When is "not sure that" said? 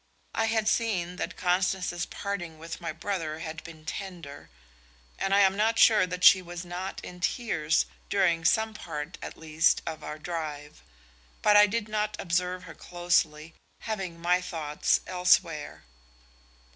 5.55-6.23